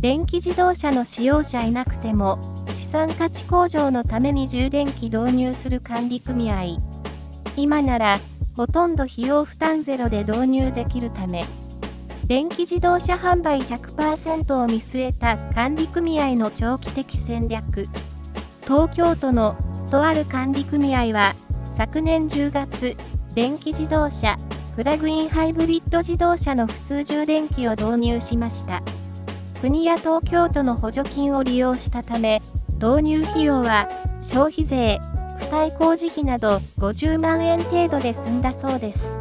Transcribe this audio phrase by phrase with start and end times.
[0.00, 2.38] 電気自動車の使用者いなくても、
[2.68, 6.78] 資産価値向上のために充電器導入する管理組合。
[7.56, 8.20] 今なら、
[8.54, 11.44] ほとんど費用負担ゼロで導入できるため、
[12.26, 17.88] 電気自動車販売100%を見据えた管理組合の長期的戦略。
[18.62, 19.56] 東京都の
[19.90, 21.34] とある管理組合は、
[21.76, 22.96] 昨年10月、
[23.34, 24.36] 電気自動車、
[24.76, 28.80] プラグインハイブリッド自動車の普通充電器を導入しました。
[29.60, 32.40] 国や東京都の補助金を利用したため、
[32.74, 33.88] 導入費用は
[34.22, 35.00] 消費税、
[35.40, 39.18] 付帯工事費など50万円程度で済んだそうです。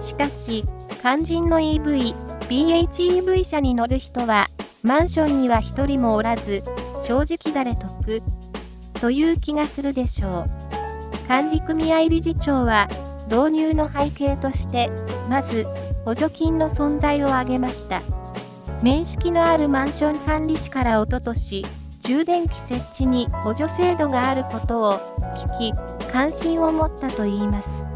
[0.00, 0.64] しかし、
[1.00, 2.14] 肝心の EV、
[2.48, 4.48] PHEV 車に乗る人は、
[4.82, 6.64] マンションには1人もおらず、
[6.98, 8.22] 正直誰得
[9.00, 11.28] という気がするでしょう。
[11.28, 12.88] 管理組合理事長は、
[13.30, 14.90] 導入の背景として、
[15.30, 15.66] まず、
[16.04, 18.02] 補助金の存在を挙げました。
[18.82, 21.64] 面識のあるマンション管理士からおととし、
[22.00, 24.94] 充電器設置に補助制度があることを
[25.36, 27.86] 聞き、関心を持ったといいます。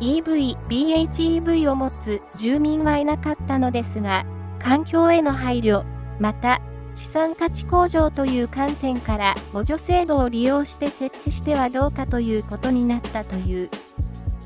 [0.00, 4.26] EV、BHEV を持つ住民はいなかったのですが、
[4.58, 5.84] 環境への配慮、
[6.18, 6.60] また、
[6.96, 13.70] 資産価値向上という観点から補助制度を利用して設置してはどうかということになったという。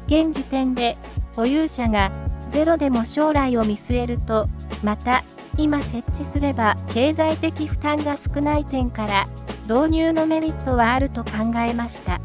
[0.06, 0.98] 現時点で、
[1.34, 2.12] 保有者が
[2.48, 4.48] ゼロでも将来を見据えると、
[4.84, 5.24] また、
[5.58, 9.26] 今設置すれば経済的負担が少ない点から、
[9.68, 12.20] 導入のメリットはあると考えました。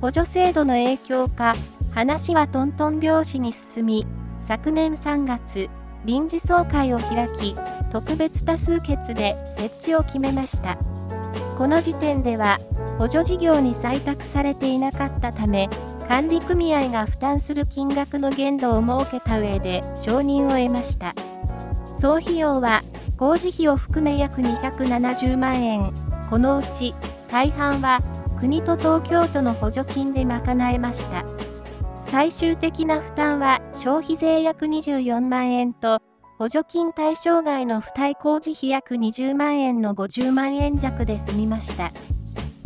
[0.00, 1.54] 補助制度の影響か、
[1.92, 4.06] 話はトントン拍子に進み、
[4.46, 5.68] 昨年3月、
[6.04, 7.54] 臨時総会を開き、
[7.90, 10.76] 特別多数決で設置を決めました。
[11.58, 12.58] この時点では、
[12.98, 15.68] 補助事業に採択されていなかったため、
[16.08, 21.14] 管理組合が負担する金額の限度を設けた上で承認を得ました。
[21.98, 22.82] 総費用は、
[23.16, 25.92] 工事費を含め約270万円。
[26.28, 26.94] このうち、
[27.30, 28.00] 大半は、
[28.38, 31.24] 国と東京都の補助金で賄えました。
[32.02, 36.00] 最終的な負担は消費税約24万円と、
[36.38, 41.92] 補助金対象外の付帯工事費約20万円の50万円弱で済みました。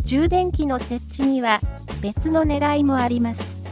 [0.02, 1.60] 充電器の設置には
[2.00, 3.62] 別の狙いもあります。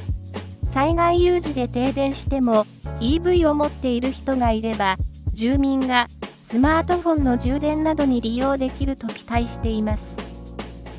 [0.73, 2.67] 災害有事で停電しても
[3.01, 4.97] EV を持っている人がいれば、
[5.35, 6.07] 住民が
[6.47, 10.17] スマートフォンの充電などに利用できると期待しています。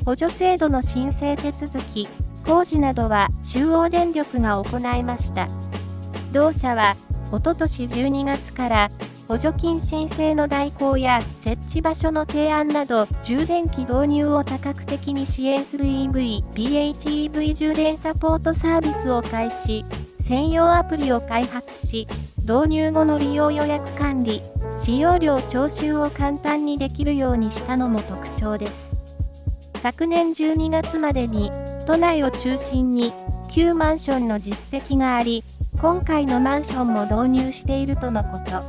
[0.04, 2.06] 補助制度の申請手続き、
[2.44, 5.48] 工事などは中央電力が行いました。
[6.32, 6.96] 同社は、
[7.32, 8.90] おととし12月から
[9.26, 19.84] 補助金申請の代行や設置場所の提案など充電器導入を多角的に支援する EV、PHEV 充電サポートサービスを開始、
[20.26, 22.08] 専用アプリを開発し、
[22.40, 24.42] 導入後の利用予約管理、
[24.76, 28.96] 使用料徴収を簡単にできるようにしたのも特徴です。
[29.80, 31.52] 昨年12月までに
[31.86, 33.12] 都内を中心に
[33.48, 35.44] 旧マンションの実績があり、
[35.80, 38.64] 今回のマンションも導入しているとのこと。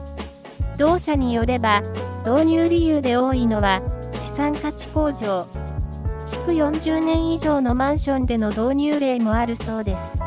[0.77, 1.81] 同社によれば、
[2.23, 3.81] 導入理由で多いのは、
[4.13, 5.47] 資産価値向上。
[6.23, 10.26] 築40年以上のマンションでの導入例もあるそうです。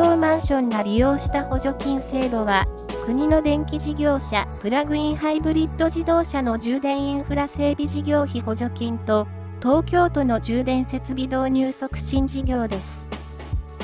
[0.00, 2.64] 当マンションが利用した補助金制度は、
[3.04, 9.28] 国の電気事業者、プラグインハイブリッド自動車の充電インフラ整備事業費補助金と、
[9.60, 13.06] 東京都の充電設備導入促進事業です。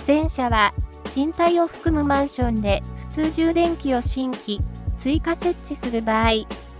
[0.08, 0.72] 前者は、
[1.10, 4.62] 賃貸を含むマンションで普通充電器を新規、
[4.96, 6.30] 追加設置する場合、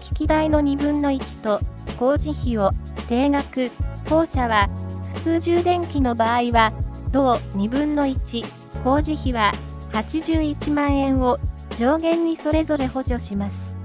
[0.01, 1.61] 機器代の2分の1と
[1.99, 2.71] 工事費を
[3.07, 3.71] 定額、
[4.09, 4.71] 後者は
[5.15, 6.73] 普通充電器の場合は、
[7.13, 9.53] 同2分の1、工事費は
[9.93, 11.39] 81万円を
[11.77, 13.77] 上限にそれぞれ補助します。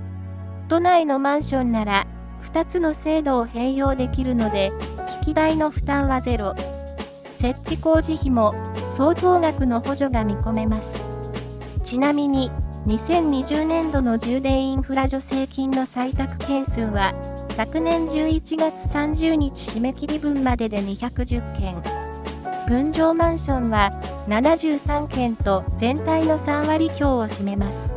[0.67, 2.07] 都内のマンションなら
[2.43, 4.71] 2つの制度を併用できるので、
[5.21, 6.55] 機器代の負担はゼロ。
[7.39, 8.53] 設置工事費も
[8.89, 11.05] 相当額の補助が見込めます。
[11.83, 12.51] ちなみに、
[12.87, 17.13] 2020年度の充電インフラ助成金の採択件数は、
[17.51, 22.01] 昨年11月30日締め切り分までで210件。
[22.67, 23.91] 分譲マンションは
[24.27, 27.93] 73件と全体の3割強を占めます。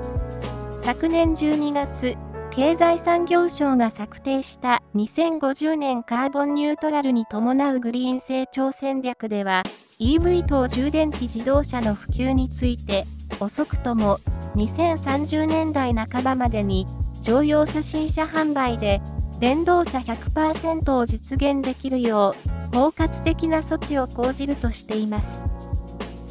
[0.83, 2.17] 昨年12月、
[2.51, 9.63] 経済産業省が策定した2050年カーボンニュートラルに伴うグリーン成長戦略では、
[9.99, 13.07] EV 等充電器自動車の普及について、
[13.41, 14.19] 遅くとも
[14.55, 16.87] 2030年代半ばまでに
[17.21, 19.01] 乗用車新車販売で
[19.41, 22.35] 電動車100%を実現できるよ
[22.73, 25.44] う包括的な措置を講じるとしています。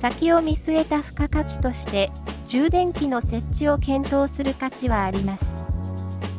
[0.04, 2.12] 先を見据えた付加価値として
[2.46, 5.64] 充電器の設置を検討する価値はあります。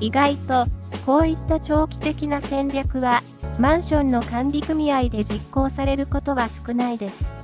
[0.01, 0.67] 意外と
[1.07, 3.23] こういった長期的な戦略は、
[3.59, 7.35] マンションの管理組合で実行されることは少ないです。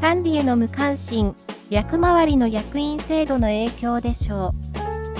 [0.00, 1.36] 管理への無関心、
[1.70, 4.52] 役回りの役員制度の影響でしょ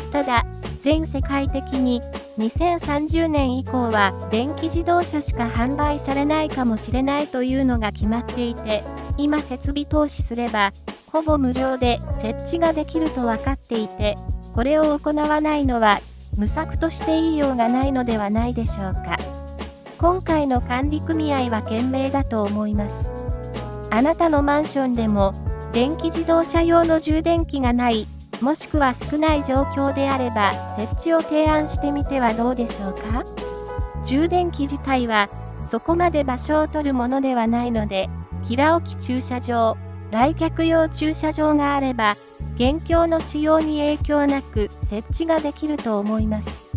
[0.08, 0.12] う。
[0.12, 0.44] ただ、
[0.80, 2.02] 全世界的に
[2.38, 8.84] 2030年以降は電気自動車しか販売されないかもしれないというのが決まっていて、
[9.16, 10.72] 今設備投資すれば、
[11.06, 14.18] ほぼ無料で設置ができると分かっていて、
[14.54, 15.98] これを行わないのは
[16.36, 19.16] 無策として言いようがないのではないでしょうか。
[19.98, 23.10] 今回の管理組合は賢明だと思います。
[23.90, 25.34] あなたのマンションでも、
[25.72, 28.06] 電気自動車用の充電器がない、
[28.40, 33.24] もしくは少ない状況であれば、設置を提案してみてはどうでしょうか？
[34.04, 35.28] 充電器自体は、
[35.66, 38.08] そこまで場所を取るものではないので、
[38.44, 39.76] 平置き駐車場、
[40.10, 42.12] 来客用駐車場があれば、
[42.54, 46.70] 現況の使用に影響なく設置ができると思います。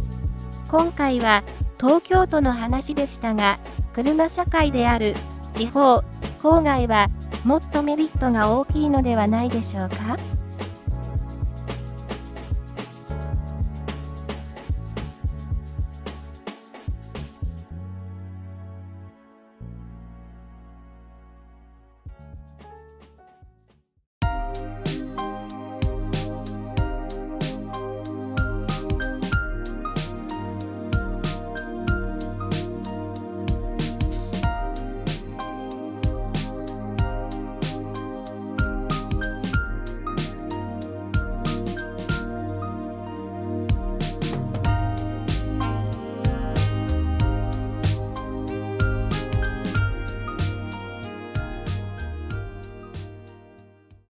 [0.70, 1.44] 今回は
[1.80, 3.60] 東京都の話でしたが、
[3.94, 5.14] 車社会である
[5.52, 6.04] 地方、
[6.42, 7.10] 郊外は
[7.44, 10.18] もっとメリットが大きいのではないでしょうか？